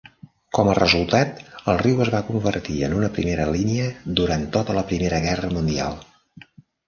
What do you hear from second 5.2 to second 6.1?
Guerra Mundial.